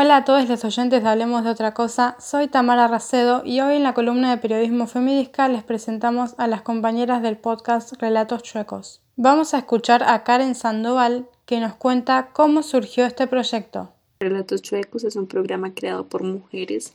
Hola 0.00 0.18
a 0.18 0.24
todos 0.24 0.48
los 0.48 0.64
oyentes 0.64 1.02
de 1.02 1.08
Hablemos 1.08 1.42
de 1.42 1.50
otra 1.50 1.74
cosa, 1.74 2.16
soy 2.20 2.46
Tamara 2.46 2.86
Racedo 2.86 3.42
y 3.44 3.58
hoy 3.58 3.74
en 3.74 3.82
la 3.82 3.94
columna 3.94 4.30
de 4.30 4.40
periodismo 4.40 4.86
feminista 4.86 5.48
les 5.48 5.64
presentamos 5.64 6.36
a 6.38 6.46
las 6.46 6.62
compañeras 6.62 7.20
del 7.20 7.36
podcast 7.36 7.94
Relatos 8.00 8.44
Chuecos. 8.44 9.00
Vamos 9.16 9.54
a 9.54 9.58
escuchar 9.58 10.04
a 10.04 10.22
Karen 10.22 10.54
Sandoval 10.54 11.26
que 11.46 11.58
nos 11.58 11.74
cuenta 11.74 12.30
cómo 12.32 12.62
surgió 12.62 13.06
este 13.06 13.26
proyecto. 13.26 13.92
Relatos 14.20 14.62
Chuecos 14.62 15.02
es 15.02 15.16
un 15.16 15.26
programa 15.26 15.74
creado 15.74 16.06
por 16.06 16.22
mujeres 16.22 16.92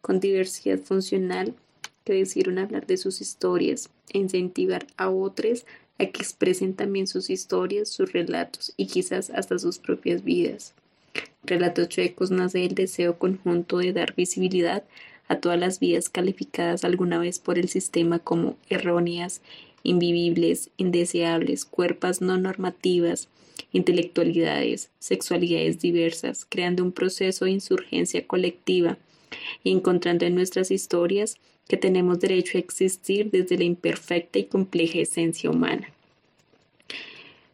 con 0.00 0.18
diversidad 0.18 0.78
funcional 0.78 1.52
que 2.04 2.14
decidieron 2.14 2.56
hablar 2.58 2.86
de 2.86 2.96
sus 2.96 3.20
historias 3.20 3.90
e 4.14 4.18
incentivar 4.18 4.86
a 4.96 5.10
otras 5.10 5.66
a 5.98 6.06
que 6.06 6.22
expresen 6.22 6.72
también 6.72 7.06
sus 7.06 7.28
historias, 7.28 7.90
sus 7.90 8.14
relatos 8.14 8.72
y 8.78 8.86
quizás 8.86 9.28
hasta 9.28 9.58
sus 9.58 9.78
propias 9.78 10.24
vidas. 10.24 10.72
Relatos 11.46 11.88
Chuecos 11.88 12.30
nace 12.30 12.58
del 12.58 12.74
deseo 12.74 13.18
conjunto 13.18 13.78
de 13.78 13.92
dar 13.92 14.14
visibilidad 14.14 14.84
a 15.28 15.36
todas 15.36 15.58
las 15.58 15.80
vidas 15.80 16.08
calificadas 16.08 16.84
alguna 16.84 17.18
vez 17.18 17.38
por 17.38 17.58
el 17.58 17.68
sistema 17.68 18.18
como 18.18 18.56
erróneas, 18.68 19.40
invivibles, 19.82 20.70
indeseables, 20.76 21.64
cuerpos 21.64 22.20
no 22.20 22.36
normativas, 22.36 23.28
intelectualidades, 23.72 24.90
sexualidades 24.98 25.80
diversas, 25.80 26.44
creando 26.48 26.82
un 26.82 26.92
proceso 26.92 27.44
de 27.44 27.52
insurgencia 27.52 28.26
colectiva 28.26 28.98
y 29.62 29.72
encontrando 29.72 30.26
en 30.26 30.34
nuestras 30.34 30.70
historias 30.70 31.36
que 31.68 31.76
tenemos 31.76 32.20
derecho 32.20 32.58
a 32.58 32.60
existir 32.60 33.30
desde 33.30 33.58
la 33.58 33.64
imperfecta 33.64 34.38
y 34.38 34.44
compleja 34.44 34.98
esencia 34.98 35.50
humana. 35.50 35.88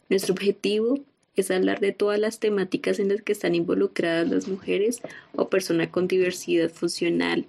Nuestro 0.08 0.34
objetivo 0.34 1.00
es 1.36 1.50
hablar 1.50 1.80
de 1.80 1.92
todas 1.92 2.18
las 2.18 2.38
temáticas 2.38 2.98
en 2.98 3.08
las 3.08 3.22
que 3.22 3.32
están 3.32 3.54
involucradas 3.54 4.28
las 4.28 4.48
mujeres 4.48 5.00
o 5.34 5.48
personas 5.48 5.88
con 5.88 6.08
diversidad 6.08 6.70
funcional, 6.70 7.46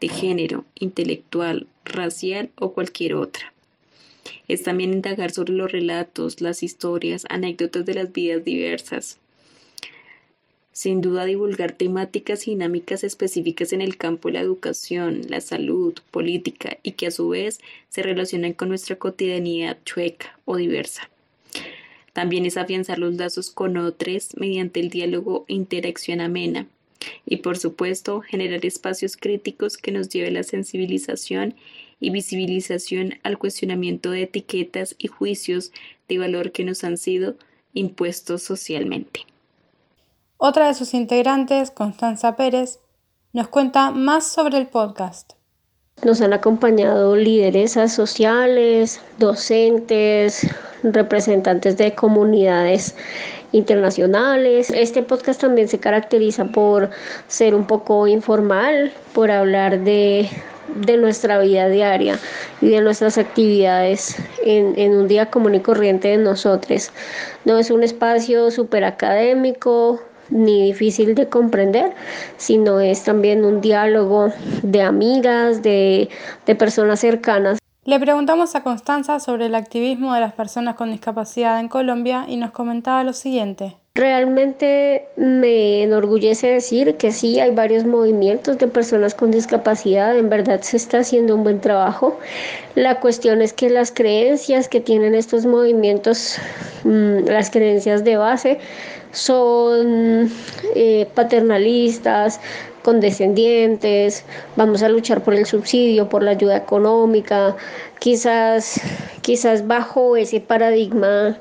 de 0.00 0.08
género, 0.08 0.64
intelectual, 0.74 1.66
racial 1.84 2.50
o 2.56 2.72
cualquier 2.72 3.14
otra. 3.14 3.52
Es 4.48 4.62
también 4.62 4.92
indagar 4.92 5.30
sobre 5.30 5.52
los 5.52 5.70
relatos, 5.70 6.40
las 6.40 6.62
historias, 6.62 7.26
anécdotas 7.28 7.84
de 7.84 7.94
las 7.94 8.12
vidas 8.12 8.44
diversas. 8.44 9.18
Sin 10.72 11.00
duda 11.00 11.24
divulgar 11.24 11.72
temáticas 11.72 12.46
y 12.46 12.50
dinámicas 12.50 13.02
específicas 13.02 13.72
en 13.72 13.80
el 13.80 13.96
campo 13.96 14.28
de 14.28 14.34
la 14.34 14.40
educación, 14.40 15.22
la 15.28 15.40
salud, 15.40 15.94
política 16.10 16.78
y 16.82 16.92
que 16.92 17.06
a 17.06 17.10
su 17.10 17.30
vez 17.30 17.60
se 17.88 18.02
relacionan 18.02 18.52
con 18.52 18.68
nuestra 18.68 18.96
cotidianidad 18.96 19.78
chueca 19.84 20.38
o 20.44 20.56
diversa. 20.56 21.08
También 22.16 22.46
es 22.46 22.56
afianzar 22.56 22.98
los 22.98 23.14
lazos 23.16 23.50
con 23.50 23.76
otros 23.76 24.30
mediante 24.38 24.80
el 24.80 24.88
diálogo 24.88 25.44
e 25.48 25.52
interacción 25.52 26.22
amena. 26.22 26.66
Y 27.26 27.36
por 27.36 27.58
supuesto, 27.58 28.22
generar 28.22 28.64
espacios 28.64 29.18
críticos 29.18 29.76
que 29.76 29.92
nos 29.92 30.08
lleve 30.08 30.28
a 30.28 30.30
la 30.30 30.42
sensibilización 30.42 31.54
y 32.00 32.08
visibilización 32.08 33.16
al 33.22 33.36
cuestionamiento 33.36 34.12
de 34.12 34.22
etiquetas 34.22 34.94
y 34.96 35.08
juicios 35.08 35.72
de 36.08 36.16
valor 36.16 36.52
que 36.52 36.64
nos 36.64 36.84
han 36.84 36.96
sido 36.96 37.34
impuestos 37.74 38.42
socialmente. 38.42 39.20
Otra 40.38 40.68
de 40.68 40.74
sus 40.74 40.94
integrantes, 40.94 41.70
Constanza 41.70 42.34
Pérez, 42.34 42.78
nos 43.34 43.48
cuenta 43.48 43.90
más 43.90 44.26
sobre 44.26 44.56
el 44.56 44.68
podcast. 44.68 45.35
Nos 46.04 46.20
han 46.20 46.34
acompañado 46.34 47.16
lideresas 47.16 47.94
sociales, 47.94 49.00
docentes, 49.18 50.46
representantes 50.82 51.78
de 51.78 51.94
comunidades 51.94 52.94
internacionales. 53.52 54.68
Este 54.68 55.02
podcast 55.02 55.40
también 55.40 55.68
se 55.68 55.80
caracteriza 55.80 56.44
por 56.44 56.90
ser 57.28 57.54
un 57.54 57.66
poco 57.66 58.06
informal, 58.06 58.92
por 59.14 59.30
hablar 59.30 59.80
de, 59.80 60.28
nuestra 60.98 61.38
vida 61.38 61.68
diaria 61.70 62.18
y 62.60 62.68
de 62.68 62.82
nuestras 62.82 63.16
actividades 63.16 64.16
en, 64.44 64.78
en, 64.78 64.94
un 64.94 65.08
día 65.08 65.30
común 65.30 65.54
y 65.54 65.60
corriente 65.60 66.08
de 66.08 66.18
nosotros. 66.18 66.90
No 67.46 67.58
es 67.58 67.70
un 67.70 67.82
espacio 67.82 68.50
súper 68.50 68.84
académico, 68.84 70.02
ni 70.30 70.64
difícil 70.64 71.14
de 71.14 71.28
comprender, 71.28 71.92
sino 72.36 72.80
es 72.80 73.04
también 73.04 73.44
un 73.44 73.60
diálogo 73.60 74.32
de 74.62 74.82
amigas, 74.82 75.62
de, 75.62 76.08
de 76.46 76.54
personas 76.54 77.00
cercanas. 77.00 77.58
Le 77.84 78.00
preguntamos 78.00 78.56
a 78.56 78.64
Constanza 78.64 79.20
sobre 79.20 79.46
el 79.46 79.54
activismo 79.54 80.12
de 80.12 80.20
las 80.20 80.32
personas 80.32 80.74
con 80.74 80.90
discapacidad 80.90 81.60
en 81.60 81.68
Colombia 81.68 82.24
y 82.26 82.36
nos 82.36 82.50
comentaba 82.50 83.04
lo 83.04 83.12
siguiente. 83.12 83.76
Realmente 83.96 85.06
me 85.16 85.84
enorgullece 85.84 86.48
decir 86.48 86.96
que 86.96 87.12
sí, 87.12 87.40
hay 87.40 87.52
varios 87.52 87.86
movimientos 87.86 88.58
de 88.58 88.66
personas 88.66 89.14
con 89.14 89.30
discapacidad, 89.30 90.18
en 90.18 90.28
verdad 90.28 90.60
se 90.60 90.76
está 90.76 90.98
haciendo 90.98 91.34
un 91.34 91.44
buen 91.44 91.60
trabajo. 91.60 92.18
La 92.74 93.00
cuestión 93.00 93.40
es 93.40 93.54
que 93.54 93.70
las 93.70 93.92
creencias 93.92 94.68
que 94.68 94.80
tienen 94.80 95.14
estos 95.14 95.46
movimientos, 95.46 96.36
mm, 96.84 97.28
las 97.28 97.50
creencias 97.50 98.04
de 98.04 98.16
base, 98.18 98.58
son 99.16 100.30
eh, 100.74 101.08
paternalistas, 101.14 102.38
condescendientes, 102.82 104.24
vamos 104.56 104.82
a 104.82 104.88
luchar 104.90 105.24
por 105.24 105.34
el 105.34 105.46
subsidio, 105.46 106.08
por 106.08 106.22
la 106.22 106.32
ayuda 106.32 106.58
económica, 106.58 107.56
quizás, 107.98 108.78
quizás 109.22 109.66
bajo 109.66 110.16
ese 110.16 110.40
paradigma 110.40 111.38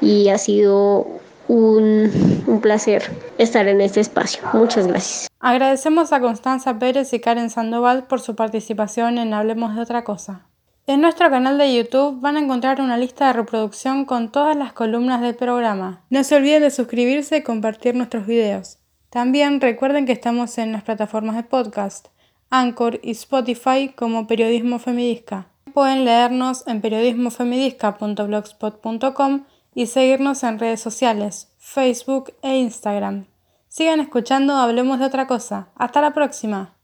y 0.02 0.28
ha 0.28 0.38
sido 0.38 1.17
un, 1.48 2.60
placer 2.62 3.04
estar 3.38 3.68
en 3.68 3.82
este 3.82 4.00
espacio. 4.00 4.42
Muchas 4.54 4.88
gracias. 4.88 5.28
Agradecemos 5.40 6.14
a 6.14 6.20
Constanza 6.20 6.80
Pérez 6.80 7.14
y 7.14 7.20
Karen 7.20 7.50
Sandoval 7.50 8.08
por 8.08 8.20
su 8.20 8.36
participación 8.36 9.18
en 9.18 9.34
Hablemos 9.34 9.76
de 9.76 9.82
otra 9.82 10.04
cosa. 10.04 10.48
En 10.88 11.02
nuestro 11.02 11.30
canal 11.30 11.58
de 11.58 11.76
YouTube 11.76 12.22
van 12.22 12.38
a 12.38 12.40
encontrar 12.40 12.80
una 12.80 12.98
lista 12.98 13.28
de 13.28 13.34
reproducción 13.34 14.06
con 14.06 14.32
todas 14.32 14.56
las 14.56 14.72
columnas 14.72 15.22
del 15.22 15.36
programa. 15.36 16.04
No 16.10 16.24
se 16.24 16.36
olviden 16.36 16.62
de 16.62 16.72
suscribirse 16.72 17.38
y 17.38 17.44
compartir 17.44 17.94
nuestros 17.94 18.26
videos. 18.26 18.80
También 19.10 19.62
recuerden 19.62 20.06
que 20.06 20.14
estamos 20.14 20.58
en 20.58 20.72
las 20.72 20.84
plataformas 20.84 21.36
de 21.36 21.44
podcast, 21.44 22.08
Anchor 22.50 23.00
y 23.04 23.12
Spotify 23.12 23.94
como 23.96 24.28
Periodismo 24.28 24.80
Feminista. 24.80 25.48
Pueden 25.74 26.06
leernos 26.06 26.66
en 26.68 26.80
periodismofemidisca.blogspot.com 26.82 29.44
y 29.78 29.86
seguirnos 29.86 30.42
en 30.42 30.58
redes 30.58 30.82
sociales, 30.82 31.54
Facebook 31.60 32.34
e 32.42 32.58
Instagram. 32.58 33.28
Sigan 33.68 34.00
escuchando 34.00 34.56
Hablemos 34.56 34.98
de 34.98 35.06
otra 35.06 35.28
cosa. 35.28 35.70
Hasta 35.76 36.02
la 36.02 36.16
próxima. 36.16 36.77